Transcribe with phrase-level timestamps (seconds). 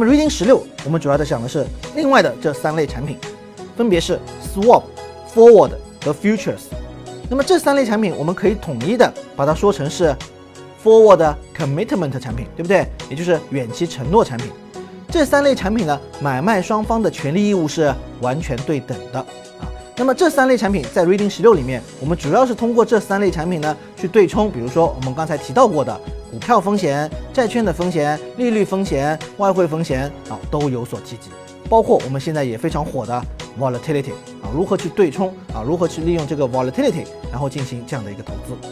[0.00, 1.66] 那么 Reading 十六，我们主要的讲的是
[1.96, 3.18] 另外的这三类产品，
[3.76, 4.16] 分别是
[4.54, 4.84] Swap、
[5.34, 5.72] Forward
[6.04, 6.66] 和 Futures。
[7.28, 10.14] 那么这三类产品，我们可以统一的把它说成是
[10.84, 12.86] Forward Commitment 产品，对不对？
[13.10, 14.52] 也就是远期承诺产品。
[15.10, 19.66] 这三类产品呢，买卖双方的权利义务是完全对等的啊。
[19.96, 26.00] 那么这三类产品在 Reading 十六里面，我们主要是通过这三类产品呢去对冲，比如说我们刚才提到过的
[26.30, 31.30] 股票风险、债券的风险、利率风险、外汇风险啊，都有所提及。
[31.68, 33.22] 包括我们现在也非常火的
[33.58, 34.12] volatility
[34.42, 38.68] 啊，如何去对冲啊，如何去利用这个 volatility，然后进行这样的一个投资。